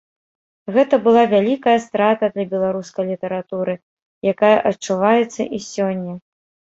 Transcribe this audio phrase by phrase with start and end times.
[0.75, 3.75] Гэта была вялікая страта для беларускай літаратуры,
[4.31, 6.13] якая адчуваецца і сёння.